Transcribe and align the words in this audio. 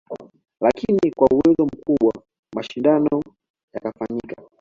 Lakini 0.61 1.11
kwa 1.15 1.27
uwezo 1.31 1.65
mkubwa 1.65 2.13
mashindano 2.55 3.21
yakafanyika 3.73 4.35